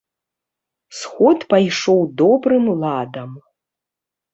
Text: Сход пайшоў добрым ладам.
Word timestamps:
Сход 1.01 1.39
пайшоў 1.53 2.01
добрым 2.25 2.65
ладам. 2.85 3.31